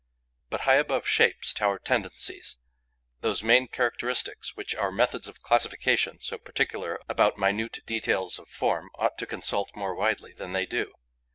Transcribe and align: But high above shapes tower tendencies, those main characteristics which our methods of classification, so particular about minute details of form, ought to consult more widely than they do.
But 0.49 0.61
high 0.61 0.77
above 0.77 1.05
shapes 1.05 1.53
tower 1.53 1.77
tendencies, 1.77 2.57
those 3.19 3.43
main 3.43 3.67
characteristics 3.67 4.55
which 4.55 4.73
our 4.73 4.91
methods 4.91 5.27
of 5.27 5.43
classification, 5.43 6.19
so 6.21 6.39
particular 6.39 6.99
about 7.07 7.37
minute 7.37 7.81
details 7.85 8.39
of 8.39 8.49
form, 8.49 8.89
ought 8.95 9.19
to 9.19 9.27
consult 9.27 9.69
more 9.75 9.93
widely 9.93 10.33
than 10.33 10.53
they 10.53 10.65
do. 10.65 10.95